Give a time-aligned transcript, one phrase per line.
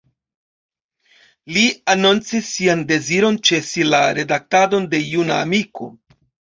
[1.57, 1.65] Li
[1.95, 5.97] anoncis sian deziron ĉesi la redaktadon de Juna Amiko.